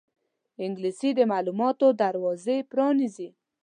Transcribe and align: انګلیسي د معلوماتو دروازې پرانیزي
انګلیسي 0.65 1.09
د 1.15 1.19
معلوماتو 1.31 1.87
دروازې 2.01 2.57
پرانیزي 2.71 3.29